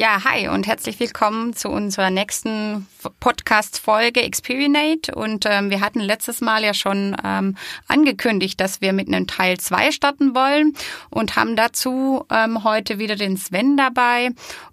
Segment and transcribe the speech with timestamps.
[0.00, 2.86] Ja, hi und herzlich willkommen zu unserer nächsten
[3.20, 5.14] Podcast-Folge Experinate.
[5.14, 7.54] Und ähm, wir hatten letztes Mal ja schon ähm,
[7.86, 10.74] angekündigt, dass wir mit einem Teil 2 starten wollen
[11.10, 14.30] und haben dazu ähm, heute wieder den Sven dabei.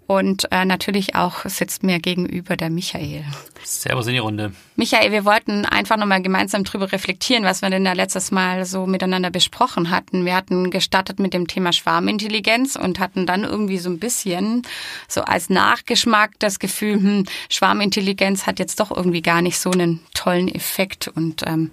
[0.08, 3.26] Und äh, natürlich auch sitzt mir gegenüber der Michael.
[3.62, 4.52] Servus in die Runde.
[4.74, 8.86] Michael, wir wollten einfach nochmal gemeinsam drüber reflektieren, was wir denn da letztes Mal so
[8.86, 10.24] miteinander besprochen hatten.
[10.24, 14.62] Wir hatten gestartet mit dem Thema Schwarmintelligenz und hatten dann irgendwie so ein bisschen
[15.08, 20.00] so als Nachgeschmack das Gefühl, hm, Schwarmintelligenz hat jetzt doch irgendwie gar nicht so einen
[20.14, 21.70] tollen Effekt und ähm,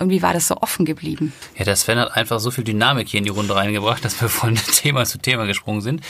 [0.00, 1.32] irgendwie war das so offen geblieben.
[1.56, 4.28] Ja, der Sven hat einfach so viel Dynamik hier in die Runde reingebracht, dass wir
[4.28, 6.00] von Thema zu Thema gesprungen sind.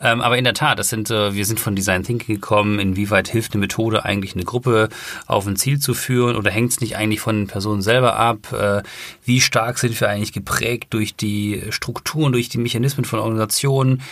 [0.00, 2.80] Ähm, aber in der Tat, das sind, äh, wir sind von Design Thinking gekommen.
[2.80, 4.88] Inwieweit hilft eine Methode eigentlich eine Gruppe
[5.26, 8.52] auf ein Ziel zu führen oder hängt es nicht eigentlich von den Personen selber ab?
[8.52, 8.82] Äh,
[9.24, 14.02] wie stark sind wir eigentlich geprägt durch die Strukturen, durch die Mechanismen von Organisationen?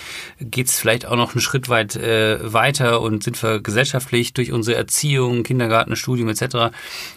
[0.41, 4.53] Geht es vielleicht auch noch einen Schritt weit äh, weiter und sind wir gesellschaftlich durch
[4.53, 6.73] unsere Erziehung, Kindergarten, Studium etc.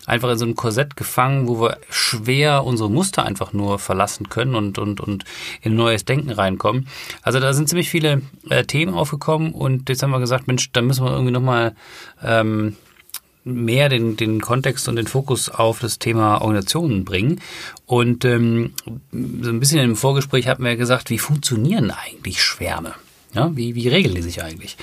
[0.07, 4.55] einfach in so ein Korsett gefangen, wo wir schwer unsere Muster einfach nur verlassen können
[4.55, 5.25] und, und, und
[5.61, 6.87] in neues Denken reinkommen.
[7.21, 10.81] Also da sind ziemlich viele äh, Themen aufgekommen und jetzt haben wir gesagt, Mensch, da
[10.81, 11.75] müssen wir irgendwie nochmal
[12.23, 12.75] ähm,
[13.43, 17.41] mehr den, den Kontext und den Fokus auf das Thema Organisationen bringen.
[17.85, 18.73] Und ähm,
[19.11, 22.93] so ein bisschen im Vorgespräch hatten wir gesagt, wie funktionieren eigentlich Schwärme?
[23.33, 24.75] Ja, wie, wie regeln die sich eigentlich?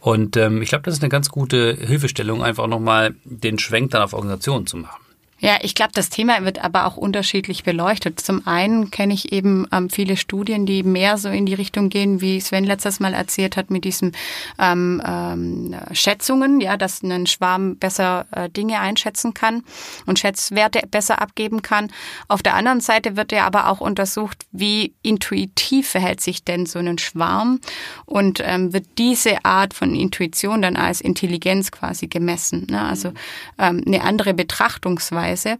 [0.00, 4.02] Und ähm, ich glaube, das ist eine ganz gute Hilfestellung, einfach nochmal den Schwenk dann
[4.02, 5.00] auf Organisationen zu machen.
[5.42, 8.20] Ja, ich glaube, das Thema wird aber auch unterschiedlich beleuchtet.
[8.20, 12.20] Zum einen kenne ich eben ähm, viele Studien, die mehr so in die Richtung gehen,
[12.20, 14.12] wie Sven letztes Mal erzählt hat, mit diesen
[14.58, 19.62] ähm, ähm, Schätzungen, ja, dass ein Schwarm besser äh, Dinge einschätzen kann
[20.04, 21.90] und Schätzwerte besser abgeben kann.
[22.28, 26.80] Auf der anderen Seite wird ja aber auch untersucht, wie intuitiv verhält sich denn so
[26.80, 27.60] ein Schwarm
[28.04, 32.66] und ähm, wird diese Art von Intuition dann als Intelligenz quasi gemessen.
[32.68, 32.82] Ne?
[32.82, 33.12] Also
[33.58, 35.29] ähm, eine andere Betrachtungsweise.
[35.30, 35.58] Weise.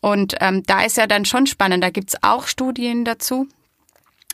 [0.00, 1.82] Und ähm, da ist ja dann schon spannend.
[1.82, 3.48] Da gibt's auch Studien dazu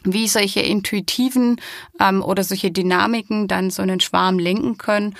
[0.04, 1.60] wie solche intuitiven
[2.00, 5.16] ähm, oder solche Dynamiken dann so einen Schwarm lenken können.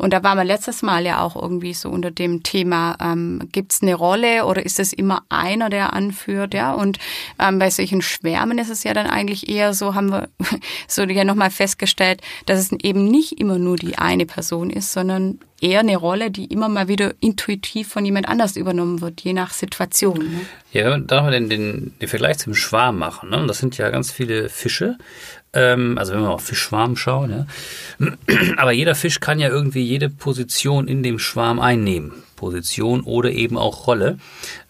[0.00, 3.72] Und da waren wir letztes Mal ja auch irgendwie so unter dem Thema, ähm, gibt
[3.72, 6.72] es eine Rolle oder ist es immer einer, der anführt, ja?
[6.72, 6.98] Und
[7.38, 10.28] ähm, bei solchen Schwärmen ist es ja dann eigentlich eher so, haben wir
[10.88, 15.38] so ja nochmal festgestellt, dass es eben nicht immer nur die eine Person ist, sondern
[15.60, 19.52] eher eine Rolle, die immer mal wieder intuitiv von jemand anders übernommen wird, je nach
[19.52, 20.18] Situation.
[20.18, 20.40] Ne?
[20.72, 23.44] Ja, wenn mal den, den, den Vergleich zum Schwarm machen, ne?
[23.46, 24.96] das sind ja ganz viele Fische
[25.52, 28.06] ähm, also wenn wir auf Fischschwarm schauen, ja.
[28.56, 32.12] Aber jeder Fisch kann ja irgendwie jede Position in dem Schwarm einnehmen.
[32.40, 34.18] Position oder eben auch Rolle.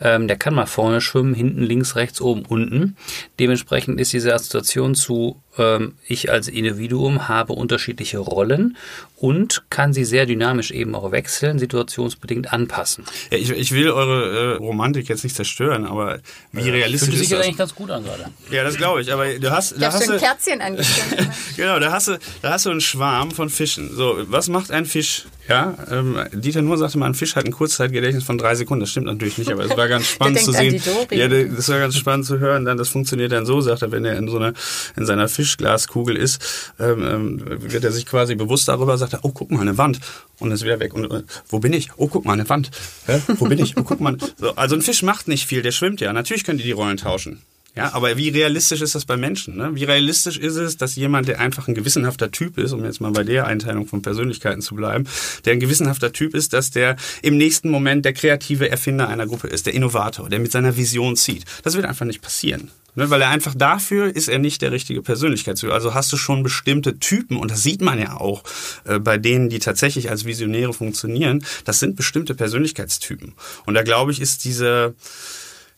[0.00, 2.96] Ähm, der kann mal vorne schwimmen, hinten, links, rechts, oben, unten.
[3.38, 8.76] Dementsprechend ist diese Assoziation zu ähm, ich als Individuum habe unterschiedliche Rollen
[9.16, 13.04] und kann sie sehr dynamisch eben auch wechseln, situationsbedingt anpassen.
[13.30, 16.20] Ja, ich, ich will eure äh, Romantik jetzt nicht zerstören, aber
[16.52, 17.40] wie ja, realistisch ist das?
[17.40, 18.26] eigentlich ganz gut an gerade.
[18.50, 19.12] Ja, das glaube ich.
[19.12, 21.28] Aber du hast, da hast du ein Kerzchen angestellt.
[21.56, 23.94] genau, da hast du, da hast du einen Schwarm von Fischen.
[23.94, 25.26] So, was macht ein Fisch?
[25.50, 28.82] Ja, ähm, Dieter Nuhr sagte mal, ein Fisch hat ein Kurzzeitgedächtnis von drei Sekunden.
[28.82, 30.80] Das stimmt natürlich nicht, aber es war ganz spannend zu sehen.
[31.10, 32.64] Ja, das war ganz spannend zu hören.
[32.64, 34.52] Dann, das funktioniert dann so, sagt er, wenn er in so einer,
[34.96, 39.32] in seiner Fischglaskugel ist, ähm, ähm, wird er sich quasi bewusst darüber, sagt er, oh,
[39.32, 39.98] guck mal, eine Wand.
[40.38, 40.94] Und ist wieder weg.
[40.94, 41.90] Und äh, wo bin ich?
[41.96, 42.70] Oh, guck mal, eine Wand.
[43.06, 43.20] Hä?
[43.38, 43.76] Wo bin ich?
[43.76, 44.16] Oh, guck mal.
[44.38, 46.12] So, also ein Fisch macht nicht viel, der schwimmt ja.
[46.12, 47.42] Natürlich können die die Rollen tauschen.
[47.76, 49.56] Ja, aber wie realistisch ist das bei Menschen?
[49.56, 49.70] Ne?
[49.74, 53.12] Wie realistisch ist es, dass jemand, der einfach ein gewissenhafter Typ ist, um jetzt mal
[53.12, 55.04] bei der Einteilung von Persönlichkeiten zu bleiben,
[55.44, 59.46] der ein gewissenhafter Typ ist, dass der im nächsten Moment der kreative Erfinder einer Gruppe
[59.46, 61.44] ist, der Innovator, der mit seiner Vision zieht.
[61.62, 62.70] Das wird einfach nicht passieren.
[62.96, 63.08] Ne?
[63.08, 65.70] Weil er einfach dafür ist er nicht der richtige Persönlichkeitstyp.
[65.70, 68.42] Also hast du schon bestimmte Typen, und das sieht man ja auch
[68.84, 73.34] äh, bei denen, die tatsächlich als Visionäre funktionieren, das sind bestimmte Persönlichkeitstypen.
[73.66, 74.94] Und da glaube ich, ist diese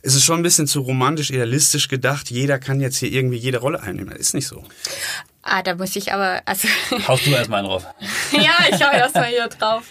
[0.02, 2.30] es ist schon ein bisschen zu romantisch, idealistisch gedacht.
[2.30, 4.10] Jeder kann jetzt hier irgendwie jede Rolle einnehmen.
[4.10, 4.64] Das ist nicht so.
[5.42, 6.68] Ah, da muss ich aber, also.
[7.08, 7.86] Haust du erstmal einen drauf.
[8.32, 9.84] ja, ich hau erstmal hier drauf.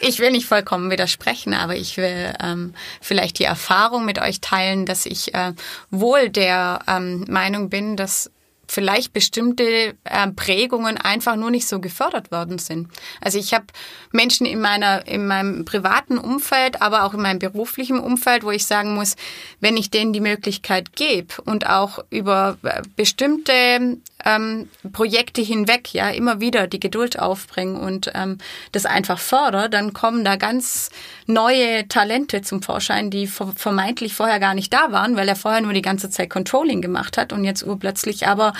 [0.00, 4.86] Ich will nicht vollkommen widersprechen, aber ich will ähm, vielleicht die Erfahrung mit euch teilen,
[4.86, 5.52] dass ich äh,
[5.90, 8.30] wohl der ähm, Meinung bin, dass
[8.68, 12.88] vielleicht bestimmte äh, Prägungen einfach nur nicht so gefördert worden sind.
[13.20, 13.66] Also ich habe
[14.12, 18.66] Menschen in meiner in meinem privaten Umfeld, aber auch in meinem beruflichen Umfeld, wo ich
[18.66, 19.16] sagen muss,
[19.60, 26.10] wenn ich denen die Möglichkeit gebe und auch über äh, bestimmte ähm, Projekte hinweg ja
[26.10, 28.38] immer wieder die Geduld aufbringen und ähm,
[28.72, 30.90] das einfach fördere, dann kommen da ganz
[31.26, 35.72] neue Talente zum Vorschein, die vermeintlich vorher gar nicht da waren, weil er vorher nur
[35.72, 38.52] die ganze Zeit Controlling gemacht hat und jetzt urplötzlich aber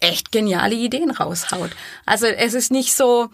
[0.00, 1.70] echt geniale Ideen raushaut.
[2.06, 3.28] Also es ist nicht so,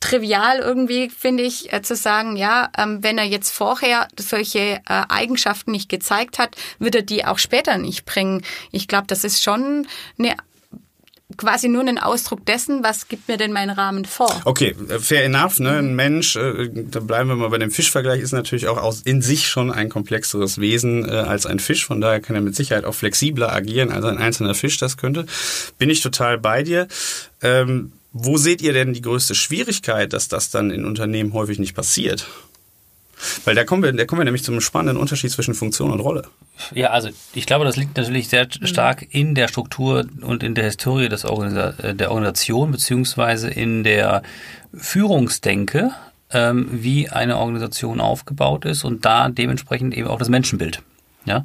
[0.00, 4.80] trivial irgendwie, finde ich, äh, zu sagen, ja, ähm, wenn er jetzt vorher solche äh,
[4.86, 8.42] Eigenschaften nicht gezeigt hat, wird er die auch später nicht bringen.
[8.70, 9.86] Ich glaube, das ist schon
[10.18, 10.36] eine
[11.38, 14.42] quasi nur ein Ausdruck dessen, was gibt mir denn mein Rahmen vor.
[14.44, 15.58] Okay, äh, fair enough.
[15.58, 15.78] Ne?
[15.78, 19.22] Ein Mensch, äh, da bleiben wir mal bei dem Fischvergleich, ist natürlich auch aus, in
[19.22, 21.86] sich schon ein komplexeres Wesen äh, als ein Fisch.
[21.86, 25.24] Von daher kann er mit Sicherheit auch flexibler agieren, als ein einzelner Fisch das könnte.
[25.78, 26.88] Bin ich total bei dir.
[27.40, 31.74] Ähm, wo seht ihr denn die größte Schwierigkeit, dass das dann in Unternehmen häufig nicht
[31.74, 32.26] passiert?
[33.44, 36.22] Weil da kommen wir, da kommen wir nämlich zum spannenden Unterschied zwischen Funktion und Rolle.
[36.74, 40.64] Ja, also ich glaube, das liegt natürlich sehr stark in der Struktur und in der
[40.64, 44.22] Historie des Organisa äh, der Organisation beziehungsweise in der
[44.74, 45.92] Führungsdenke,
[46.30, 50.82] ähm, wie eine Organisation aufgebaut ist und da dementsprechend eben auch das Menschenbild.
[51.24, 51.44] Ja,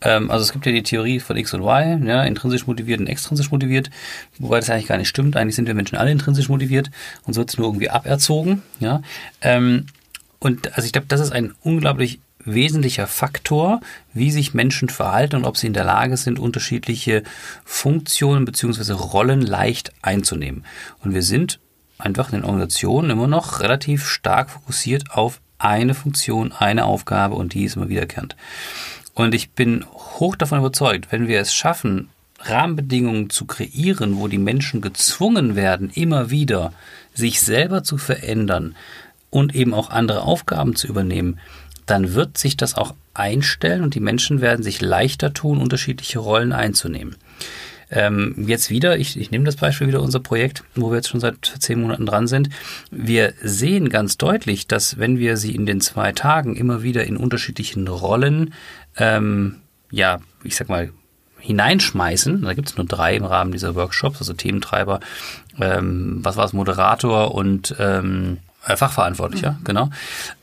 [0.00, 3.06] ähm, also es gibt ja die Theorie von X und Y, ja, intrinsisch motiviert und
[3.06, 3.90] extrinsisch motiviert,
[4.38, 5.36] wobei das eigentlich gar nicht stimmt.
[5.36, 6.90] Eigentlich sind wir Menschen alle intrinsisch motiviert
[7.24, 8.62] und so wird es nur irgendwie aberzogen.
[8.80, 9.02] Ja,
[9.40, 9.86] ähm,
[10.44, 13.80] und also ich glaube, das ist ein unglaublich wesentlicher Faktor,
[14.12, 17.22] wie sich Menschen verhalten und ob sie in der Lage sind, unterschiedliche
[17.64, 18.92] Funktionen bzw.
[18.92, 20.66] Rollen leicht einzunehmen.
[21.02, 21.60] Und wir sind
[21.96, 27.54] einfach in den Organisationen immer noch relativ stark fokussiert auf eine Funktion, eine Aufgabe und
[27.54, 28.36] die ist immer wiederkehrend.
[29.14, 32.10] Und ich bin hoch davon überzeugt, wenn wir es schaffen,
[32.40, 36.74] Rahmenbedingungen zu kreieren, wo die Menschen gezwungen werden, immer wieder
[37.14, 38.76] sich selber zu verändern,
[39.34, 41.40] und eben auch andere Aufgaben zu übernehmen,
[41.86, 46.52] dann wird sich das auch einstellen und die Menschen werden sich leichter tun, unterschiedliche Rollen
[46.52, 47.16] einzunehmen.
[47.90, 51.20] Ähm, jetzt wieder, ich, ich nehme das Beispiel wieder, unser Projekt, wo wir jetzt schon
[51.20, 52.48] seit zehn Monaten dran sind.
[52.92, 57.16] Wir sehen ganz deutlich, dass wenn wir sie in den zwei Tagen immer wieder in
[57.16, 58.54] unterschiedlichen Rollen,
[58.96, 59.56] ähm,
[59.90, 60.90] ja, ich sag mal,
[61.40, 65.00] hineinschmeißen, da gibt es nur drei im Rahmen dieser Workshops, also Thementreiber,
[65.60, 69.64] ähm, was war es, Moderator und ähm, äh, Fachverantwortlicher, mhm.
[69.64, 69.90] genau,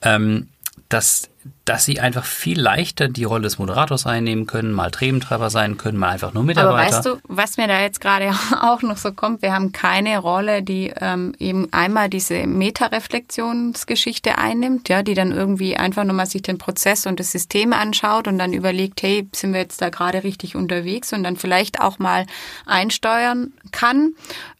[0.01, 0.47] ähm,
[0.91, 1.29] dass,
[1.63, 5.97] dass sie einfach viel leichter die Rolle des Moderators einnehmen können, mal Trebentreiber sein können,
[5.97, 6.97] mal einfach nur Mitarbeiter.
[6.97, 8.31] Aber weißt du, was mir da jetzt gerade
[8.62, 14.89] auch noch so kommt, wir haben keine Rolle, die ähm, eben einmal diese Metareflexionsgeschichte einnimmt,
[14.89, 18.53] ja, die dann irgendwie einfach nochmal sich den Prozess und das System anschaut und dann
[18.53, 22.25] überlegt, hey, sind wir jetzt da gerade richtig unterwegs und dann vielleicht auch mal
[22.65, 24.13] einsteuern kann.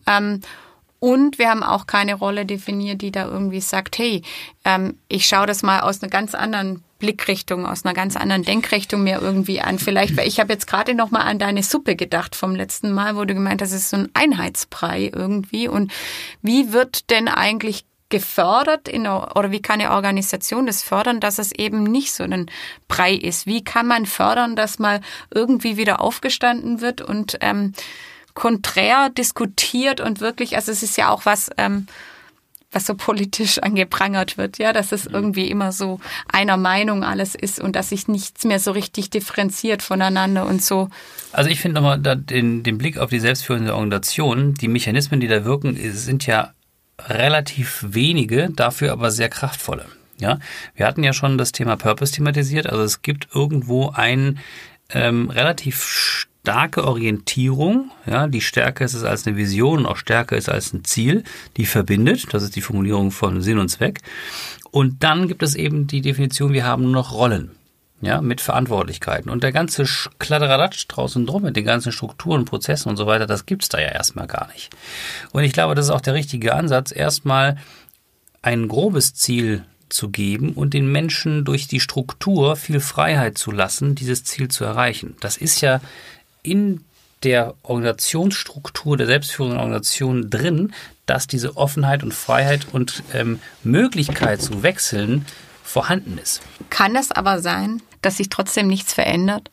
[0.08, 0.42] Ähm,
[1.04, 4.22] und wir haben auch keine Rolle definiert, die da irgendwie sagt, hey,
[4.64, 9.02] ähm, ich schaue das mal aus einer ganz anderen Blickrichtung, aus einer ganz anderen Denkrichtung
[9.02, 9.80] mir irgendwie an.
[9.80, 13.16] Vielleicht, weil ich habe jetzt gerade noch mal an deine Suppe gedacht vom letzten Mal,
[13.16, 15.68] wo du gemeint hast, es ist so ein Einheitsbrei irgendwie.
[15.68, 15.92] Und
[16.44, 21.52] wie wird denn eigentlich gefördert in, oder wie kann eine Organisation das fördern, dass es
[21.52, 22.46] eben nicht so ein
[22.88, 23.48] Brei ist?
[23.48, 25.02] Wie kann man fördern, dass mal
[25.34, 27.74] irgendwie wieder aufgestanden wird und ähm,
[28.34, 31.88] konträr diskutiert und wirklich, also es ist ja auch was, ähm,
[32.72, 35.16] was so politisch angeprangert wird, ja, dass es mhm.
[35.16, 36.00] irgendwie immer so
[36.32, 40.90] einer Meinung alles ist und dass sich nichts mehr so richtig differenziert voneinander und so.
[41.32, 45.46] Also ich finde nochmal den, den Blick auf die selbstführende Organisation, die Mechanismen, die da
[45.46, 46.54] wirken, sind ja
[47.00, 49.86] relativ wenige, dafür aber sehr kraftvolle.
[50.20, 50.38] Ja,
[50.76, 54.38] wir hatten ja schon das Thema Purpose thematisiert, also es gibt irgendwo ein
[54.94, 60.50] ähm, relativ starke Orientierung, ja, die stärker ist als eine Vision und auch stärker ist
[60.50, 61.24] als ein Ziel,
[61.58, 62.34] die verbindet.
[62.34, 64.02] Das ist die Formulierung von Sinn und Zweck.
[64.72, 67.52] Und dann gibt es eben die Definition, wir haben nur noch Rollen.
[68.04, 69.30] Ja, mit Verantwortlichkeiten.
[69.30, 69.86] Und der ganze
[70.18, 73.90] Kladderadatsch draußen drum mit den ganzen Strukturen, Prozessen und so weiter, das gibt's da ja
[73.90, 74.72] erstmal gar nicht.
[75.34, 77.58] Und ich glaube, das ist auch der richtige Ansatz, erstmal
[78.42, 83.94] ein grobes Ziel zu geben und den Menschen durch die Struktur viel Freiheit zu lassen,
[83.94, 85.16] dieses Ziel zu erreichen.
[85.20, 85.80] Das ist ja
[86.44, 86.84] in
[87.24, 90.74] der Organisationsstruktur der selbstführenden Organisation drin,
[91.06, 95.26] dass diese Offenheit und Freiheit und ähm, Möglichkeit zu wechseln
[95.64, 96.42] vorhanden ist.
[96.70, 99.52] Kann es aber sein, dass sich trotzdem nichts verändert?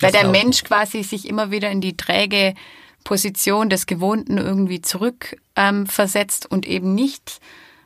[0.00, 2.54] Weil der Mensch quasi sich immer wieder in die träge
[3.02, 7.40] Position des Gewohnten irgendwie zurückversetzt ähm, und eben nicht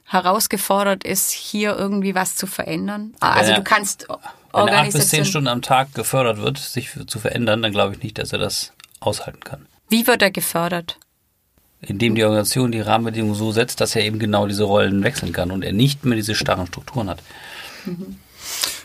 [0.04, 3.14] herausgefordert ist, hier irgendwie was zu verändern.
[3.20, 4.06] Also du kannst
[4.52, 7.94] wenn er acht bis zehn Stunden am Tag gefördert wird, sich zu verändern, dann glaube
[7.94, 9.66] ich nicht, dass er das aushalten kann.
[9.88, 10.98] Wie wird er gefördert?
[11.80, 15.50] Indem die Organisation die Rahmenbedingungen so setzt, dass er eben genau diese Rollen wechseln kann
[15.50, 17.22] und er nicht mehr diese starren Strukturen hat.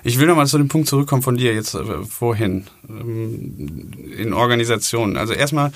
[0.04, 5.18] Ich will nochmal zu dem Punkt zurückkommen von dir jetzt äh, vorhin ähm, in Organisationen.
[5.18, 5.72] Also erstmal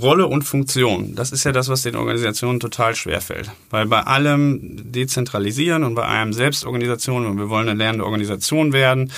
[0.00, 3.50] Rolle und Funktion, das ist ja das, was den Organisationen total schwer fällt.
[3.70, 9.12] Weil bei allem Dezentralisieren und bei allem Selbstorganisation, und wir wollen eine lernende Organisation werden,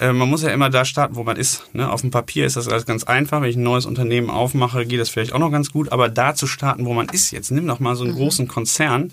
[0.00, 1.64] äh, man muss ja immer da starten, wo man ist.
[1.74, 1.90] Ne?
[1.90, 3.42] Auf dem Papier ist das alles ganz einfach.
[3.42, 5.92] Wenn ich ein neues Unternehmen aufmache, geht das vielleicht auch noch ganz gut.
[5.92, 8.18] Aber da zu starten, wo man ist jetzt, nimm doch mal so einen mhm.
[8.18, 9.02] großen Konzern.
[9.02, 9.10] Mhm.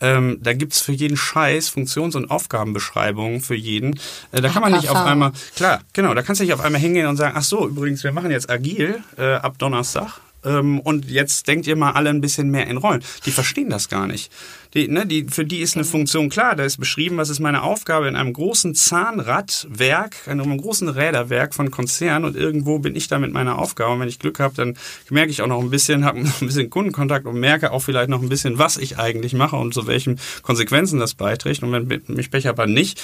[0.00, 3.98] Ähm, da gibt's für jeden Scheiß Funktions- und Aufgabenbeschreibungen für jeden.
[4.30, 6.80] Äh, da kann man nicht auf einmal, klar, genau, da kannst du nicht auf einmal
[6.80, 10.20] hingehen und sagen, ach so, übrigens, wir machen jetzt agil äh, ab Donnerstag.
[10.44, 13.02] Ähm, und jetzt denkt ihr mal alle ein bisschen mehr in Rollen.
[13.26, 14.30] Die verstehen das gar nicht.
[14.74, 16.54] Die, ne, die, für die ist eine Funktion klar.
[16.54, 21.54] Da ist beschrieben, was ist meine Aufgabe in einem großen Zahnradwerk, in einem großen Räderwerk
[21.54, 23.94] von Konzernen und irgendwo bin ich da mit meiner Aufgabe.
[23.94, 24.76] Und wenn ich Glück habe, dann
[25.10, 28.22] merke ich auch noch ein bisschen, habe ein bisschen Kundenkontakt und merke auch vielleicht noch
[28.22, 31.64] ein bisschen, was ich eigentlich mache und zu welchen Konsequenzen das beiträgt.
[31.64, 33.02] Und wenn mich Pech aber nicht,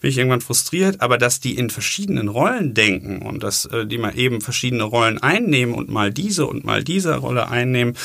[0.00, 1.00] bin ich irgendwann frustriert.
[1.00, 5.22] Aber dass die in verschiedenen Rollen denken und dass äh, die mal eben verschiedene Rollen
[5.22, 7.96] einnehmen und mal diese und mal diese Rolle einnehmen,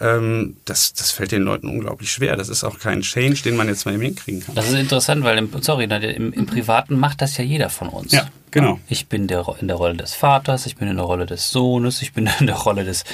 [0.00, 2.36] ähm, das, das fällt den Leuten unglaublich schwer.
[2.36, 4.54] Das ist ist auch kein Change, den man jetzt mal eben hinkriegen kann.
[4.54, 8.12] Das ist interessant, weil im, sorry, im, im Privaten macht das ja jeder von uns.
[8.12, 8.78] Ja, genau.
[8.88, 12.02] Ich bin der, in der Rolle des Vaters, ich bin in der Rolle des Sohnes,
[12.02, 13.04] ich bin in der Rolle des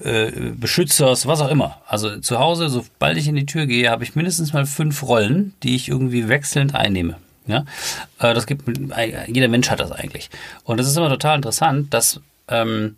[0.00, 1.80] äh, Beschützers, was auch immer.
[1.86, 5.54] Also zu Hause, sobald ich in die Tür gehe, habe ich mindestens mal fünf Rollen,
[5.62, 7.16] die ich irgendwie wechselnd einnehme.
[7.46, 7.64] Ja,
[8.18, 8.64] äh, das gibt
[9.28, 10.30] jeder Mensch hat das eigentlich.
[10.64, 12.96] Und das ist immer total interessant, dass ähm,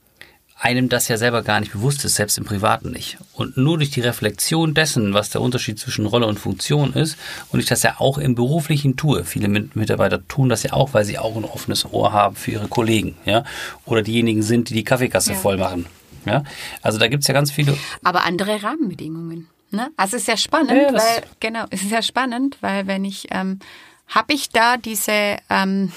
[0.62, 3.18] einem das ja selber gar nicht bewusst ist, selbst im Privaten nicht.
[3.32, 7.18] Und nur durch die Reflexion dessen, was der Unterschied zwischen Rolle und Funktion ist,
[7.50, 9.24] und ich das ja auch im Beruflichen tue.
[9.24, 12.68] Viele Mitarbeiter tun das ja auch, weil sie auch ein offenes Ohr haben für ihre
[12.68, 13.42] Kollegen, ja,
[13.86, 15.38] oder diejenigen sind, die die Kaffeekasse ja.
[15.38, 15.86] voll machen.
[16.26, 16.44] Ja,
[16.80, 17.76] also da gibt's ja ganz viele.
[18.04, 19.48] Aber andere Rahmenbedingungen.
[19.72, 19.90] Ne?
[19.96, 23.26] Also es ist ja spannend, ja, weil genau, es ist ja spannend, weil wenn ich
[23.32, 23.58] ähm,
[24.06, 25.90] habe ich da diese ähm,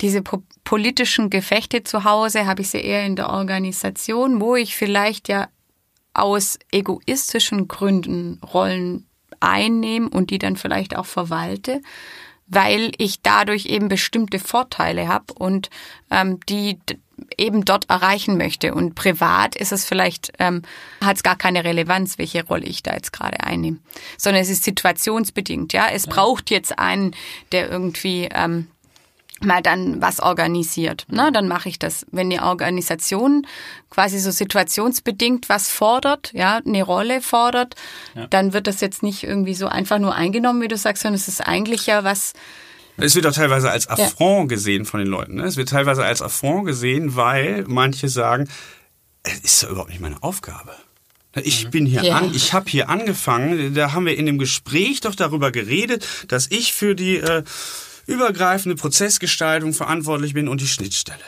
[0.00, 4.76] diese po politischen Gefechte zu Hause, habe ich sie eher in der Organisation, wo ich
[4.76, 5.48] vielleicht ja
[6.12, 9.06] aus egoistischen Gründen Rollen
[9.40, 11.80] einnehme und die dann vielleicht auch verwalte,
[12.46, 15.70] weil ich dadurch eben bestimmte Vorteile habe und
[16.10, 16.78] ähm, die
[17.36, 18.74] eben dort erreichen möchte.
[18.74, 20.62] Und privat ist es vielleicht, ähm,
[21.02, 23.78] hat es gar keine Relevanz, welche Rolle ich da jetzt gerade einnehme,
[24.16, 25.72] sondern es ist situationsbedingt.
[25.72, 26.12] Ja, es ja.
[26.12, 27.14] braucht jetzt einen,
[27.52, 28.68] der irgendwie ähm,
[29.40, 31.06] mal dann was organisiert.
[31.10, 31.30] Ne?
[31.32, 32.06] Dann mache ich das.
[32.10, 33.46] Wenn die Organisation
[33.90, 37.74] quasi so situationsbedingt was fordert, ja, eine Rolle fordert,
[38.14, 38.26] ja.
[38.28, 41.28] dann wird das jetzt nicht irgendwie so einfach nur eingenommen, wie du sagst, sondern es
[41.28, 42.32] ist eigentlich ja was.
[42.96, 44.56] Es wird auch teilweise als Affront ja.
[44.56, 45.36] gesehen von den Leuten.
[45.36, 45.44] Ne?
[45.44, 48.48] Es wird teilweise als Affront gesehen, weil manche sagen,
[49.22, 50.72] es ist ja überhaupt nicht meine Aufgabe.
[51.42, 51.70] Ich mhm.
[51.70, 52.16] bin hier ja.
[52.16, 56.50] an, ich habe hier angefangen, da haben wir in dem Gespräch doch darüber geredet, dass
[56.50, 57.44] ich für die äh,
[58.08, 61.24] übergreifende Prozessgestaltung verantwortlich bin und die Schnittstelle.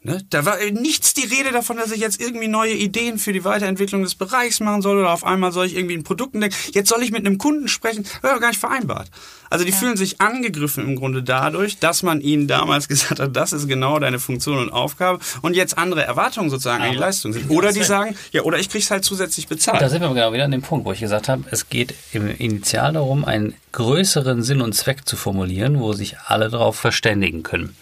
[0.00, 0.22] Ne?
[0.30, 4.04] Da war nichts die Rede davon, dass ich jetzt irgendwie neue Ideen für die Weiterentwicklung
[4.04, 6.56] des Bereichs machen soll oder auf einmal soll ich irgendwie in Produkten denken.
[6.72, 8.04] Jetzt soll ich mit einem Kunden sprechen.
[8.04, 9.10] Das war gar nicht vereinbart.
[9.50, 9.76] Also die ja.
[9.76, 13.98] fühlen sich angegriffen im Grunde dadurch, dass man ihnen damals gesagt hat, das ist genau
[13.98, 17.50] deine Funktion und Aufgabe und jetzt andere Erwartungen sozusagen an die Leistung sind.
[17.50, 19.82] Oder die sagen, ja, oder ich krieg's halt zusätzlich bezahlt.
[19.82, 22.28] Da sind wir genau wieder an dem Punkt, wo ich gesagt habe, es geht im
[22.28, 27.74] Initial darum, einen größeren Sinn und Zweck zu formulieren, wo sich alle darauf verständigen können.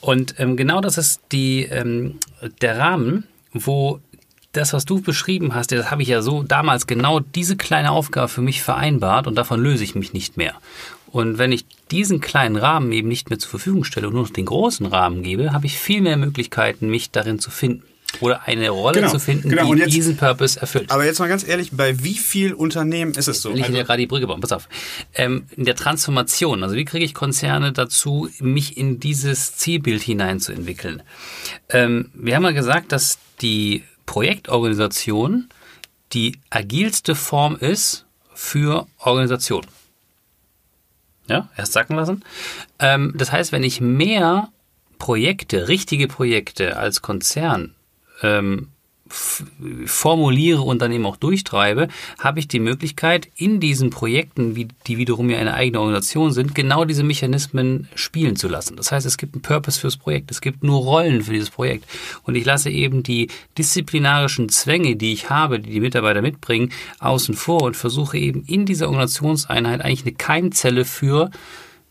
[0.00, 2.18] Und ähm, genau das ist die, ähm,
[2.60, 4.00] der Rahmen, wo
[4.52, 8.28] das, was du beschrieben hast, das habe ich ja so damals genau diese kleine Aufgabe
[8.28, 10.54] für mich vereinbart und davon löse ich mich nicht mehr.
[11.06, 14.30] Und wenn ich diesen kleinen Rahmen eben nicht mehr zur Verfügung stelle und nur noch
[14.30, 17.84] den großen Rahmen gebe, habe ich viel mehr Möglichkeiten, mich darin zu finden.
[18.20, 19.72] Oder eine Rolle genau, zu finden, genau.
[19.74, 20.90] die jetzt, diesen Purpose erfüllt.
[20.90, 23.50] Aber jetzt mal ganz ehrlich, bei wie viel Unternehmen ist es so?
[23.50, 24.68] Will ich also, ja gerade die Brücke bauen, pass auf.
[25.14, 31.02] Ähm, in der Transformation, also wie kriege ich Konzerne dazu, mich in dieses Zielbild hineinzuentwickeln?
[31.68, 35.48] Ähm, wir haben ja gesagt, dass die Projektorganisation
[36.12, 39.66] die agilste Form ist für Organisation.
[41.28, 42.24] Ja, erst sacken lassen.
[42.78, 44.50] Ähm, das heißt, wenn ich mehr
[44.98, 47.74] Projekte, richtige Projekte als Konzern
[48.22, 48.68] ähm,
[49.08, 54.54] formuliere und dann eben auch durchtreibe, habe ich die Möglichkeit, in diesen Projekten,
[54.86, 58.76] die wiederum ja eine eigene Organisation sind, genau diese Mechanismen spielen zu lassen.
[58.76, 61.84] Das heißt, es gibt einen Purpose fürs Projekt, es gibt nur Rollen für dieses Projekt.
[62.24, 67.34] Und ich lasse eben die disziplinarischen Zwänge, die ich habe, die die Mitarbeiter mitbringen, außen
[67.34, 71.30] vor und versuche eben in dieser Organisationseinheit eigentlich eine Keimzelle für,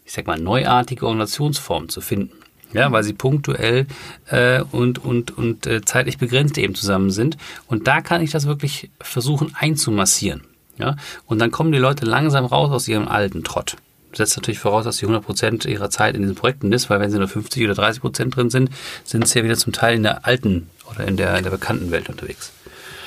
[0.03, 3.88] ich sag mal, neuartige Organisationsformen zu finden ja, weil sie punktuell
[4.27, 7.38] äh, und, und, und äh, zeitlich begrenzt eben zusammen sind.
[7.67, 10.43] Und da kann ich das wirklich versuchen einzumassieren.
[10.77, 10.95] Ja?
[11.25, 13.77] Und dann kommen die Leute langsam raus aus ihrem alten Trott.
[14.12, 17.12] Das setzt natürlich voraus, dass sie 100% ihrer Zeit in diesen Projekten ist, weil wenn
[17.12, 18.69] sie nur 50 oder 30% drin sind,
[19.03, 21.91] sind sie ja wieder zum Teil in der alten oder in der, in der bekannten
[21.91, 22.51] Welt unterwegs.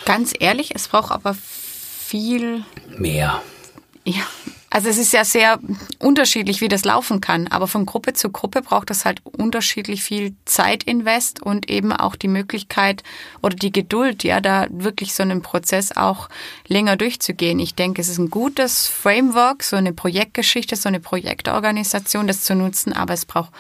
[0.05, 2.63] Ganz ehrlich, es braucht aber viel
[2.97, 3.43] mehr.
[4.05, 4.25] Ja,
[4.71, 5.59] also es ist ja sehr
[5.99, 7.49] unterschiedlich, wie das laufen kann.
[7.49, 12.29] Aber von Gruppe zu Gruppe braucht es halt unterschiedlich viel Zeitinvest und eben auch die
[12.29, 13.03] Möglichkeit
[13.41, 16.29] oder die Geduld, ja, da wirklich so einen Prozess auch
[16.67, 17.59] länger durchzugehen.
[17.61, 22.55] Ich denke, es ist ein gutes Framework, so eine Projektgeschichte, so eine Projektorganisation, das zu
[22.55, 23.53] nutzen, aber es braucht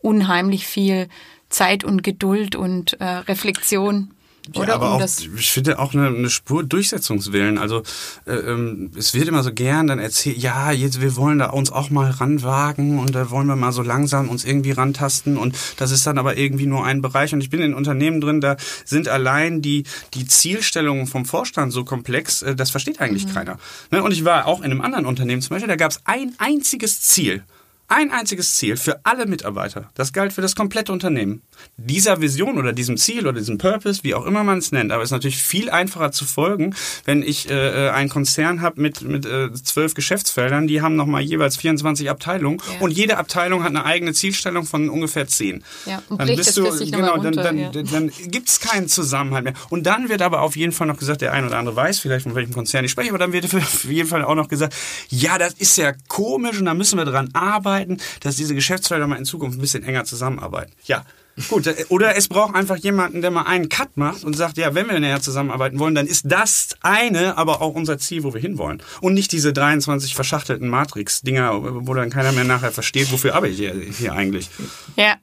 [0.00, 1.08] unheimlich viel
[1.50, 4.12] Zeit und Geduld und äh, Reflexion.
[4.54, 7.58] Oder ja, aber um auch, ich finde auch eine, eine Spur Durchsetzungswillen.
[7.58, 7.82] Also
[8.26, 11.70] äh, ähm, es wird immer so gern dann erzählt, ja, jetzt wir wollen da uns
[11.70, 15.92] auch mal ranwagen und da wollen wir mal so langsam uns irgendwie rantasten und das
[15.92, 19.08] ist dann aber irgendwie nur ein Bereich und ich bin in Unternehmen drin, da sind
[19.08, 19.84] allein die
[20.14, 23.34] die Zielstellungen vom Vorstand so komplex, äh, das versteht eigentlich mhm.
[23.34, 23.58] keiner.
[23.92, 24.02] Ne?
[24.02, 27.00] Und ich war auch in einem anderen Unternehmen zum Beispiel, da gab es ein einziges
[27.00, 27.44] Ziel
[27.88, 29.90] ein einziges Ziel für alle Mitarbeiter.
[29.94, 31.42] Das galt für das komplette Unternehmen.
[31.76, 35.02] Dieser Vision oder diesem Ziel oder diesem Purpose, wie auch immer man es nennt, aber
[35.02, 36.74] es ist natürlich viel einfacher zu folgen,
[37.04, 41.20] wenn ich äh, äh einen Konzern habe mit mit äh, zwölf Geschäftsfeldern, die haben nochmal
[41.20, 42.80] jeweils 24 Abteilungen ja.
[42.80, 45.62] und jede Abteilung hat eine eigene Zielstellung von ungefähr zehn.
[45.84, 47.70] Ja, und dann bist du genau, runter, dann, dann, ja.
[47.70, 49.54] dann, dann gibt es keinen Zusammenhalt mehr.
[49.68, 52.22] Und dann wird aber auf jeden Fall noch gesagt, der ein oder andere weiß vielleicht
[52.22, 54.74] von welchem Konzern ich spreche, aber dann wird auf jeden Fall auch noch gesagt,
[55.10, 59.06] ja, das ist ja komisch und da müssen wir dran arbeiten arbeiten, dass diese Geschäftsfelder
[59.06, 60.72] mal in Zukunft ein bisschen enger zusammenarbeiten.
[60.84, 61.04] Ja,
[61.48, 64.74] Gut, äh, oder es braucht einfach jemanden, der mal einen Cut macht und sagt, ja,
[64.74, 68.40] wenn wir näher zusammenarbeiten wollen, dann ist das eine, aber auch unser Ziel, wo wir
[68.42, 68.82] hinwollen.
[69.00, 73.58] Und nicht diese 23 verschachtelten Matrix-Dinger, wo dann keiner mehr nachher versteht, wofür arbeite ich
[73.60, 74.50] hier, hier eigentlich.
[74.96, 75.16] Ja,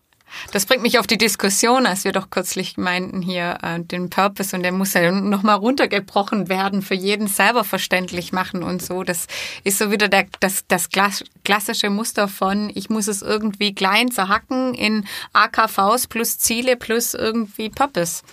[0.51, 4.55] das bringt mich auf die Diskussion, als wir doch kürzlich meinten hier äh, den Purpose
[4.55, 9.03] und der muss ja nochmal runtergebrochen werden, für jeden selber verständlich machen und so.
[9.03, 9.27] Das
[9.63, 10.89] ist so wieder der, das, das
[11.43, 17.69] klassische Muster von, ich muss es irgendwie klein zerhacken in AKVs plus Ziele plus irgendwie
[17.69, 18.23] Purpose.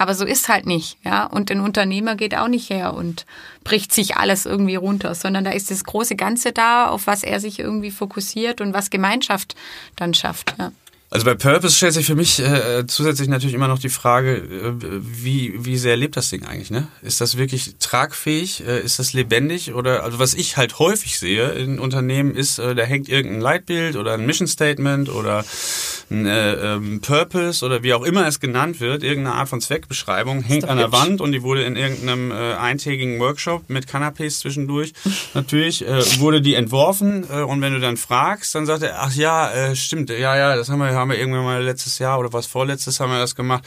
[0.00, 1.26] Aber so ist halt nicht, ja.
[1.26, 3.26] Und ein Unternehmer geht auch nicht her und
[3.64, 7.38] bricht sich alles irgendwie runter, sondern da ist das große Ganze da, auf was er
[7.38, 9.56] sich irgendwie fokussiert und was Gemeinschaft
[9.96, 10.72] dann schafft, ja.
[11.12, 14.72] Also bei Purpose stellt sich für mich äh, zusätzlich natürlich immer noch die Frage, äh,
[14.80, 16.70] wie, wie sehr lebt das Ding eigentlich?
[16.70, 16.86] Ne?
[17.02, 18.64] Ist das wirklich tragfähig?
[18.64, 19.74] Äh, ist das lebendig?
[19.74, 23.96] Oder also was ich halt häufig sehe in Unternehmen ist, äh, da hängt irgendein Leitbild
[23.96, 25.44] oder ein Mission Statement oder
[26.12, 30.42] ein äh, ähm, Purpose oder wie auch immer es genannt wird, irgendeine Art von Zweckbeschreibung,
[30.42, 34.92] hängt an der Wand und die wurde in irgendeinem äh, eintägigen Workshop mit Canapés zwischendurch
[35.34, 39.12] natürlich, äh, wurde die entworfen äh, und wenn du dann fragst, dann sagt er, ach
[39.12, 42.32] ja, äh, stimmt, ja, ja, das haben wir haben wir irgendwann mal letztes Jahr oder
[42.32, 43.64] was vorletztes haben wir das gemacht.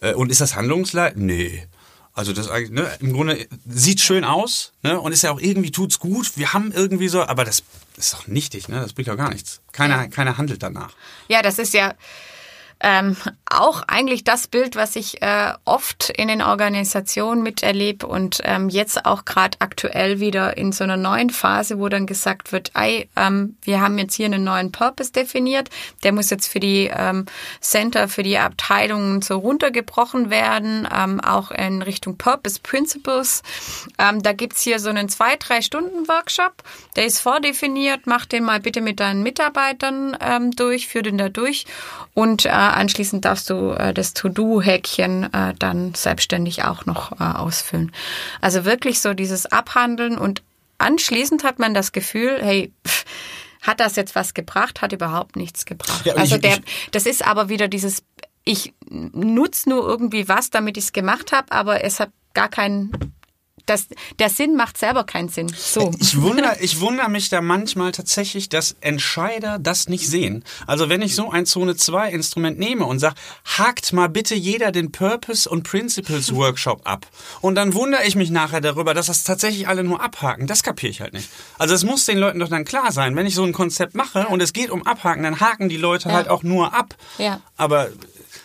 [0.00, 1.16] Äh, und ist das Handlungsleit?
[1.16, 1.66] Nee.
[2.12, 5.70] Also das eigentlich, ne, im Grunde sieht schön aus, ne, und ist ja auch irgendwie
[5.70, 6.36] tut's gut.
[6.36, 7.62] Wir haben irgendwie so, aber das
[7.96, 9.60] ist doch nichtig, ne, das bringt doch gar nichts.
[9.72, 10.92] Keiner, keiner handelt danach.
[11.28, 11.94] Ja, das ist ja,
[12.80, 13.16] ähm,
[13.46, 19.04] auch eigentlich das Bild, was ich äh, oft in den Organisationen miterlebe und ähm, jetzt
[19.04, 23.56] auch gerade aktuell wieder in so einer neuen Phase, wo dann gesagt wird, ey, ähm,
[23.62, 25.68] wir haben jetzt hier einen neuen Purpose definiert,
[26.04, 27.26] der muss jetzt für die ähm,
[27.60, 33.42] Center, für die Abteilungen so runtergebrochen werden, ähm, auch in Richtung Purpose Principles.
[33.98, 36.62] Ähm, da gibt's hier so einen zwei, drei Stunden Workshop,
[36.96, 41.28] der ist vordefiniert, mach den mal bitte mit deinen Mitarbeitern ähm, durch, führ den da
[41.28, 41.66] durch.
[42.14, 47.92] Und äh, anschließend darfst du äh, das To-Do-Häkchen äh, dann selbstständig auch noch äh, ausfüllen.
[48.40, 50.42] Also wirklich so dieses Abhandeln und
[50.78, 53.04] anschließend hat man das Gefühl, hey, pff,
[53.62, 54.80] hat das jetzt was gebracht?
[54.80, 56.06] Hat überhaupt nichts gebracht.
[56.06, 56.58] Ja, also ich, der,
[56.92, 58.02] das ist aber wieder dieses,
[58.44, 62.90] ich nutze nur irgendwie was, damit ich es gemacht habe, aber es hat gar keinen
[63.70, 63.86] das,
[64.18, 65.48] der Sinn macht selber keinen Sinn.
[65.56, 65.92] So.
[66.00, 70.44] Ich wundere, ich wundere mich da manchmal tatsächlich, dass Entscheider das nicht sehen.
[70.66, 74.72] Also wenn ich so ein Zone 2 Instrument nehme und sage, hakt mal bitte jeder
[74.72, 77.06] den Purpose und Principles Workshop ab.
[77.40, 80.48] Und dann wundere ich mich nachher darüber, dass das tatsächlich alle nur abhaken.
[80.48, 81.28] Das kapiere ich halt nicht.
[81.58, 84.26] Also es muss den Leuten doch dann klar sein, wenn ich so ein Konzept mache
[84.26, 86.16] und es geht um Abhaken, dann haken die Leute ja.
[86.16, 86.94] halt auch nur ab.
[87.18, 87.40] Ja.
[87.56, 87.88] Aber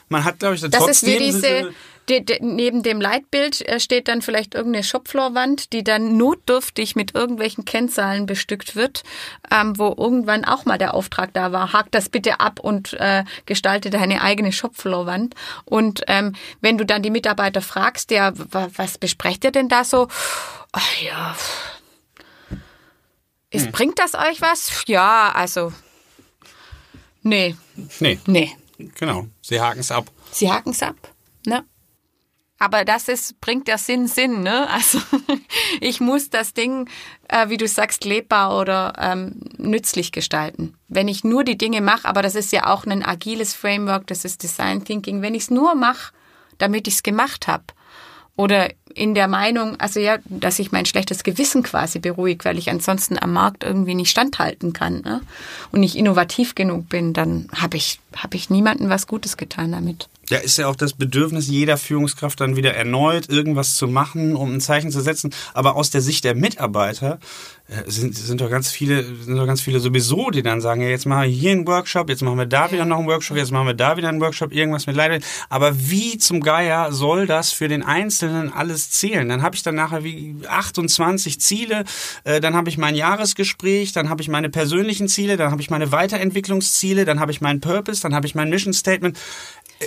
[0.07, 0.91] man hat, glaube ich, das trotzdem...
[0.91, 1.73] Ist wie diese
[2.09, 7.15] De, de, neben dem Leitbild äh, steht dann vielleicht irgendeine Shopfloorwand, die dann notdürftig mit
[7.15, 9.03] irgendwelchen Kennzahlen bestückt wird,
[9.51, 13.23] ähm, wo irgendwann auch mal der Auftrag da war, hak das bitte ab und äh,
[13.45, 15.33] gestalte deine eigene Shopfloorwand.
[15.65, 20.07] Und ähm, wenn du dann die Mitarbeiter fragst, ja, was besprecht ihr denn da so?
[20.71, 21.35] Ach ja,
[23.55, 23.71] ist, hm.
[23.71, 24.83] bringt das euch was?
[24.87, 25.71] Ja, also,
[27.21, 27.55] nee.
[27.99, 28.19] Nee.
[28.25, 28.55] Nee.
[28.77, 30.11] Genau, sie haken es ab.
[30.31, 30.95] Sie haken es ab,
[31.45, 31.63] ne?
[32.57, 34.67] Aber das ist, bringt der Sinn Sinn, ne?
[34.71, 34.99] Also
[35.81, 36.89] ich muss das Ding,
[37.27, 40.75] äh, wie du sagst, lebbar oder ähm, nützlich gestalten.
[40.87, 44.25] Wenn ich nur die Dinge mache, aber das ist ja auch ein agiles Framework, das
[44.25, 46.13] ist Design Thinking, wenn ich es nur mache,
[46.57, 47.65] damit ich es gemacht habe
[48.37, 52.69] oder in der Meinung, also ja, dass ich mein schlechtes Gewissen quasi beruhige, weil ich
[52.69, 55.21] ansonsten am Markt irgendwie nicht standhalten kann ne?
[55.71, 60.09] und nicht innovativ genug bin, dann habe ich, hab ich niemandem was Gutes getan damit.
[60.29, 64.53] Ja, ist ja auch das Bedürfnis jeder Führungskraft dann wieder erneut irgendwas zu machen, um
[64.53, 65.31] ein Zeichen zu setzen.
[65.53, 67.19] Aber aus der Sicht der Mitarbeiter
[67.67, 70.87] äh, sind, sind doch ganz viele, sind doch ganz viele sowieso, die dann sagen, ja,
[70.87, 73.51] jetzt machen wir hier einen Workshop, jetzt machen wir da wieder noch einen Workshop, jetzt
[73.51, 75.23] machen wir da wieder einen Workshop, irgendwas mit Leitbild.
[75.49, 79.29] Aber wie zum Geier soll das für den Einzelnen alles zählen?
[79.29, 81.85] Dann habe ich dann nachher wie 28 Ziele,
[82.23, 85.69] äh, dann habe ich mein Jahresgespräch, dann habe ich meine persönlichen Ziele, dann habe ich
[85.69, 89.17] meine Weiterentwicklungsziele, dann habe ich meinen Purpose, dann habe ich mein Mission Statement.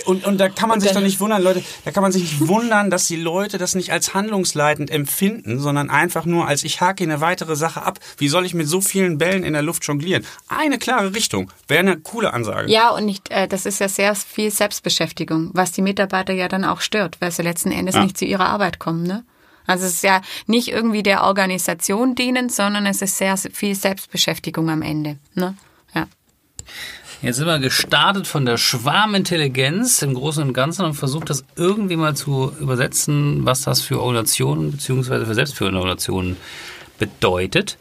[0.05, 2.39] Und, und da kann man sich doch nicht wundern, Leute, da kann man sich nicht
[2.47, 7.03] wundern, dass die Leute das nicht als handlungsleitend empfinden, sondern einfach nur als ich hake
[7.03, 7.99] eine weitere Sache ab.
[8.17, 10.25] Wie soll ich mit so vielen Bällen in der Luft jonglieren?
[10.47, 12.71] Eine klare Richtung wäre eine coole Ansage.
[12.71, 16.65] Ja, und nicht, äh, das ist ja sehr viel Selbstbeschäftigung, was die Mitarbeiter ja dann
[16.65, 18.03] auch stört, weil sie letzten Endes ja.
[18.03, 19.23] nicht zu ihrer Arbeit kommen, ne?
[19.69, 24.67] Also es ist ja nicht irgendwie der Organisation dienend, sondern es ist sehr viel Selbstbeschäftigung
[24.67, 25.19] am Ende.
[25.35, 25.55] Ne?
[25.93, 26.07] Ja.
[27.21, 31.97] Jetzt sind wir gestartet von der Schwarmintelligenz im Großen und Ganzen und versucht das irgendwie
[31.97, 35.25] mal zu übersetzen, was das für Organisationen bzw.
[35.25, 36.37] für selbstführende Organisationen
[36.97, 37.77] bedeutet.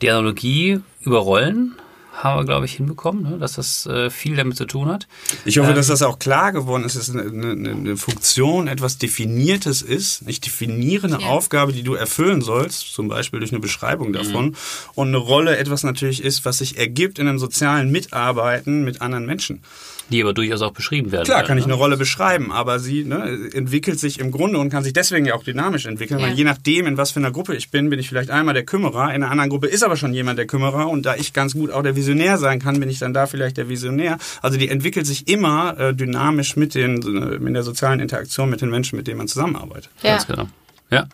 [0.00, 1.76] Die Analogie über Rollen
[2.22, 3.38] haben wir, glaube ich, hinbekommen, ne?
[3.38, 5.08] dass das äh, viel damit zu tun hat.
[5.44, 8.68] Ich hoffe, ähm, dass das auch klar geworden ist, dass es eine, eine, eine Funktion
[8.68, 11.28] etwas Definiertes ist, nicht definiere eine ja.
[11.28, 14.12] Aufgabe, die du erfüllen sollst, zum Beispiel durch eine Beschreibung mhm.
[14.12, 14.56] davon, mhm.
[14.94, 19.26] und eine Rolle etwas natürlich ist, was sich ergibt in einem sozialen Mitarbeiten mit anderen
[19.26, 19.62] Menschen.
[20.12, 21.24] Die aber durchaus auch beschrieben werden.
[21.24, 21.72] Klar, werden, kann ich ne?
[21.72, 25.34] eine Rolle beschreiben, aber sie ne, entwickelt sich im Grunde und kann sich deswegen ja
[25.34, 26.26] auch dynamisch entwickeln, ja.
[26.26, 28.64] weil je nachdem, in was für einer Gruppe ich bin, bin ich vielleicht einmal der
[28.64, 31.54] Kümmerer, in einer anderen Gruppe ist aber schon jemand der Kümmerer und da ich ganz
[31.54, 34.18] gut auch der Visionär sein kann, bin ich dann da vielleicht der Visionär.
[34.42, 38.60] Also die entwickelt sich immer äh, dynamisch mit, den, äh, mit der sozialen Interaktion mit
[38.60, 39.90] den Menschen, mit denen man zusammenarbeitet.
[40.02, 40.10] Ja.
[40.10, 40.48] Ganz genau.
[40.90, 41.08] Ja.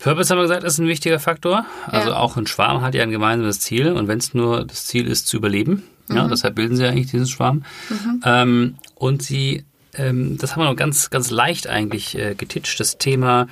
[0.00, 1.66] Purpose haben wir gesagt, ist ein wichtiger Faktor.
[1.86, 2.16] Also ja.
[2.16, 5.26] auch ein Schwarm hat ja ein gemeinsames Ziel und wenn es nur das Ziel ist,
[5.26, 6.30] zu überleben, ja, mhm.
[6.30, 7.64] deshalb bilden sie eigentlich diesen Schwarm.
[7.88, 8.20] Mhm.
[8.24, 12.98] Ähm, und sie, ähm, das haben wir noch ganz, ganz leicht eigentlich äh, getitscht, das
[12.98, 13.46] Thema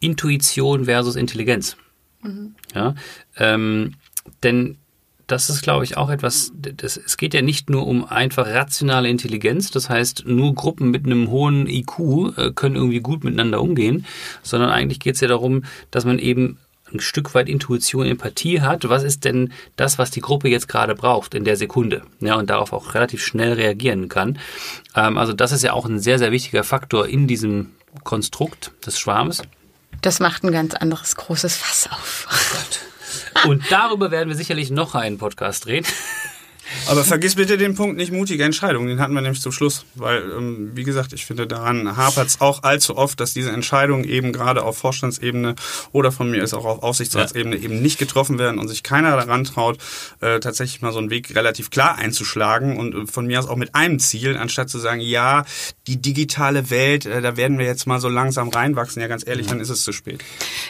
[0.00, 1.76] Intuition versus Intelligenz.
[2.22, 2.54] Mhm.
[2.74, 2.94] Ja,
[3.36, 3.94] ähm,
[4.42, 4.78] denn
[5.26, 9.08] das ist, glaube ich, auch etwas, das, es geht ja nicht nur um einfach rationale
[9.08, 14.04] Intelligenz, das heißt, nur Gruppen mit einem hohen IQ äh, können irgendwie gut miteinander umgehen,
[14.42, 16.58] sondern eigentlich geht es ja darum, dass man eben
[16.92, 18.88] ein Stück weit Intuition, Empathie hat.
[18.88, 22.02] Was ist denn das, was die Gruppe jetzt gerade braucht in der Sekunde?
[22.20, 24.38] Ja, und darauf auch relativ schnell reagieren kann.
[24.94, 28.98] Ähm, also das ist ja auch ein sehr, sehr wichtiger Faktor in diesem Konstrukt des
[28.98, 29.42] Schwarmes.
[30.02, 32.28] Das macht ein ganz anderes großes Fass auf.
[32.30, 32.80] Oh Gott.
[33.46, 35.84] Und darüber werden wir sicherlich noch einen Podcast drehen.
[36.88, 39.84] Aber vergiss bitte den Punkt nicht mutige Entscheidungen, den hatten wir nämlich zum Schluss.
[39.94, 44.04] Weil, ähm, wie gesagt, ich finde, daran hapert es auch allzu oft, dass diese Entscheidungen
[44.04, 45.54] eben gerade auf Vorstandsebene
[45.92, 47.62] oder von mir ist auch auf Aufsichtsratsebene ja.
[47.62, 49.78] eben nicht getroffen werden und sich keiner daran traut,
[50.20, 53.56] äh, tatsächlich mal so einen Weg relativ klar einzuschlagen und äh, von mir aus auch
[53.56, 55.44] mit einem Ziel, anstatt zu sagen, ja,
[55.86, 59.00] die digitale Welt, äh, da werden wir jetzt mal so langsam reinwachsen.
[59.00, 60.22] Ja, ganz ehrlich, dann ist es zu spät.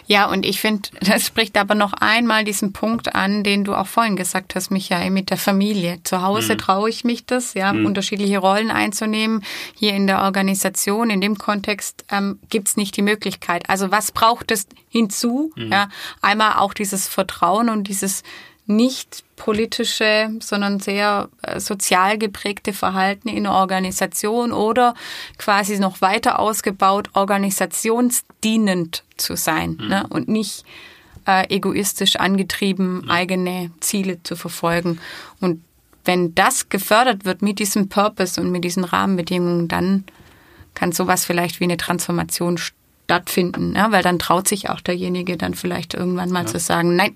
[0.06, 3.86] Ja, und ich finde, das spricht aber noch einmal diesen Punkt an, den du auch
[3.86, 5.93] vorhin gesagt hast, Michael, mit der Familie.
[6.02, 6.58] Zu Hause mhm.
[6.58, 7.86] traue ich mich das, ja, mhm.
[7.86, 9.44] unterschiedliche Rollen einzunehmen.
[9.74, 13.68] Hier in der Organisation, in dem Kontext ähm, gibt es nicht die Möglichkeit.
[13.68, 15.52] Also was braucht es hinzu?
[15.56, 15.72] Mhm.
[15.72, 15.88] Ja,
[16.22, 18.22] einmal auch dieses Vertrauen und dieses
[18.66, 24.94] nicht politische, sondern sehr äh, sozial geprägte Verhalten in der Organisation oder
[25.38, 29.88] quasi noch weiter ausgebaut, organisationsdienend zu sein mhm.
[29.88, 30.06] ne?
[30.08, 30.64] und nicht
[31.26, 33.10] äh, egoistisch angetrieben, mhm.
[33.10, 34.98] eigene Ziele zu verfolgen.
[35.40, 35.62] Und
[36.04, 40.04] wenn das gefördert wird mit diesem Purpose und mit diesen Rahmenbedingungen, dann
[40.74, 43.92] kann sowas vielleicht wie eine Transformation stattfinden, ja?
[43.92, 46.46] weil dann traut sich auch derjenige dann vielleicht irgendwann mal ja.
[46.46, 47.14] zu sagen, nein,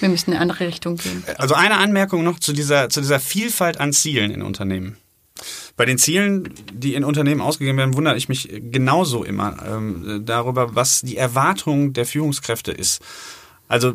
[0.00, 1.24] wir müssen in eine andere Richtung gehen.
[1.38, 4.96] Also eine Anmerkung noch zu dieser, zu dieser Vielfalt an Zielen in Unternehmen.
[5.76, 10.76] Bei den Zielen, die in Unternehmen ausgegeben werden, wundere ich mich genauso immer ähm, darüber,
[10.76, 13.02] was die Erwartung der Führungskräfte ist.
[13.66, 13.94] Also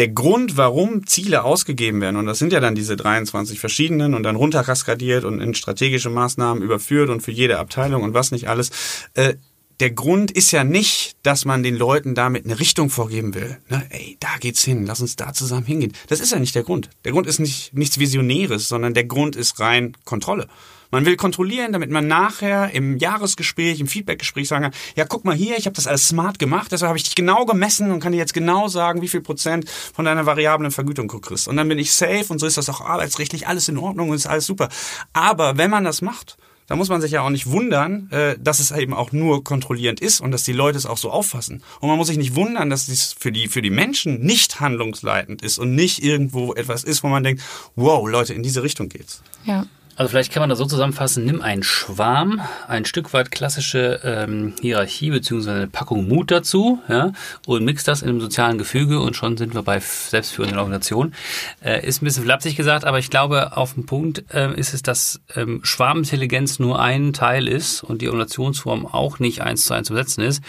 [0.00, 4.22] der Grund, warum Ziele ausgegeben werden, und das sind ja dann diese 23 verschiedenen und
[4.22, 8.70] dann runterkaskadiert und in strategische Maßnahmen überführt und für jede Abteilung und was nicht alles,
[9.12, 9.34] äh,
[9.78, 13.58] der Grund ist ja nicht, dass man den Leuten damit eine Richtung vorgeben will.
[13.68, 13.86] Ne?
[13.90, 15.92] Ey, da geht's hin, lass uns da zusammen hingehen.
[16.08, 16.88] Das ist ja nicht der Grund.
[17.04, 20.48] Der Grund ist nicht nichts Visionäres, sondern der Grund ist rein Kontrolle.
[20.90, 25.34] Man will kontrollieren, damit man nachher im Jahresgespräch, im Feedbackgespräch sagen kann, ja, guck mal
[25.34, 28.12] hier, ich habe das alles smart gemacht, deshalb habe ich dich genau gemessen und kann
[28.12, 31.48] dir jetzt genau sagen, wie viel Prozent von deiner variablen Vergütung du kriegst.
[31.48, 34.16] Und dann bin ich safe und so ist das auch arbeitsrechtlich alles in Ordnung und
[34.16, 34.68] ist alles super.
[35.12, 36.36] Aber wenn man das macht,
[36.70, 39.98] da muss man sich ja auch nicht wundern, äh, dass es eben auch nur kontrollierend
[40.00, 41.64] ist und dass die Leute es auch so auffassen.
[41.80, 45.42] Und man muss sich nicht wundern, dass es für die, für die Menschen nicht handlungsleitend
[45.42, 47.42] ist und nicht irgendwo etwas ist, wo man denkt,
[47.74, 49.20] wow, Leute, in diese Richtung geht's.
[49.44, 49.66] Ja.
[50.00, 54.54] Also vielleicht kann man das so zusammenfassen, nimm einen Schwarm, ein Stück weit klassische ähm,
[54.62, 57.12] Hierarchie beziehungsweise eine Packung Mut dazu ja,
[57.46, 61.14] und mix das in einem sozialen Gefüge und schon sind wir bei selbstführenden Organisationen.
[61.62, 64.80] Äh, ist ein bisschen flapsig gesagt, aber ich glaube, auf dem Punkt äh, ist es,
[64.80, 69.88] dass ähm, Schwarmintelligenz nur ein Teil ist und die Organisationsform auch nicht eins zu eins
[69.88, 70.42] zu besetzen ist,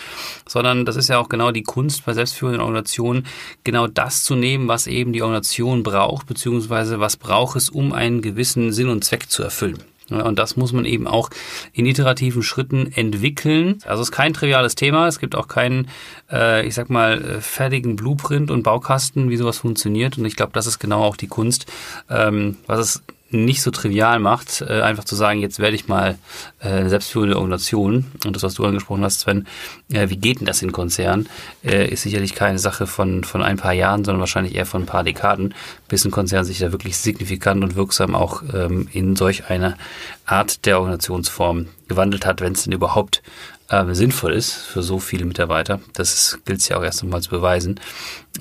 [0.48, 3.28] sondern das ist ja auch genau die Kunst bei selbstführenden Organisationen,
[3.66, 8.22] genau das zu nehmen, was eben die Organisation braucht, beziehungsweise was braucht es, um einen
[8.22, 9.84] gewissen Sinn und Zweck zu erfüllen.
[10.12, 11.30] Und das muss man eben auch
[11.72, 13.80] in iterativen Schritten entwickeln.
[13.86, 15.08] Also es ist kein triviales Thema.
[15.08, 15.88] Es gibt auch keinen,
[16.30, 20.18] äh, ich sag mal, äh, fertigen Blueprint und Baukasten, wie sowas funktioniert.
[20.18, 21.66] Und ich glaube, das ist genau auch die Kunst,
[22.10, 26.18] ähm, was es nicht so trivial macht, äh, einfach zu sagen, jetzt werde ich mal
[26.60, 28.12] äh, selbstführende Organisation.
[28.26, 29.48] Und das, was du angesprochen hast, Sven,
[29.92, 31.30] äh, wie geht denn das in Konzernen,
[31.64, 34.88] äh, ist sicherlich keine Sache von, von ein paar Jahren, sondern wahrscheinlich eher von ein
[34.88, 35.54] paar Dekaden,
[35.88, 39.78] bis ein Konzern sich da wirklich signifikant und wirksam auch ähm, in solch eine
[40.26, 43.22] Art der Organisationsform gewandelt hat, wenn es denn überhaupt
[43.70, 45.80] äh, sinnvoll ist für so viele Mitarbeiter.
[45.94, 47.80] Das gilt es ja auch erst einmal zu beweisen,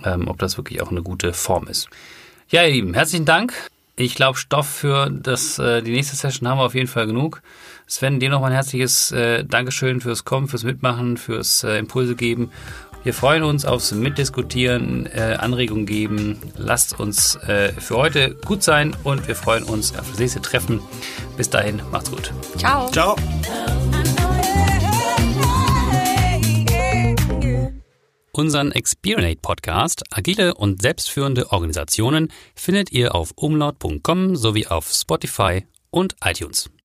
[0.04, 1.88] ähm, ob das wirklich auch eine gute Form ist.
[2.48, 3.52] Ja, ihr Lieben, herzlichen Dank.
[4.00, 7.42] Ich glaube, Stoff für das, äh, die nächste Session haben wir auf jeden Fall genug.
[7.86, 12.50] Sven, dir nochmal ein herzliches äh, Dankeschön fürs Kommen, fürs Mitmachen, fürs äh, Impulse geben.
[13.02, 16.38] Wir freuen uns aufs Mitdiskutieren, äh, Anregungen geben.
[16.56, 20.80] Lasst uns äh, für heute gut sein und wir freuen uns auf das nächste Treffen.
[21.36, 22.32] Bis dahin, macht's gut.
[22.56, 22.90] Ciao.
[22.90, 23.16] Ciao.
[28.32, 36.14] Unseren Experinate Podcast Agile und selbstführende Organisationen findet ihr auf umlaut.com sowie auf Spotify und
[36.24, 36.70] iTunes.